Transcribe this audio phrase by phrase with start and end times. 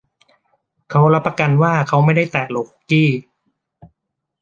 [0.89, 3.09] เขารับประกันว่าเขาไม่ได้แตะโหลคุกกี้